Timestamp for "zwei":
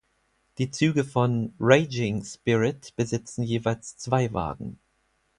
3.97-4.33